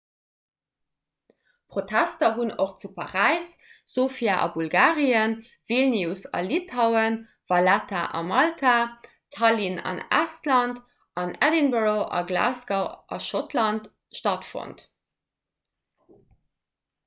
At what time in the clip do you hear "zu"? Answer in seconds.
2.83-2.89